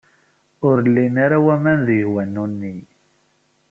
Ur 0.67 0.75
llin 0.85 1.15
ara 1.25 1.37
waman 1.45 1.79
deg 1.87 2.01
wanu-nni. 2.13 2.73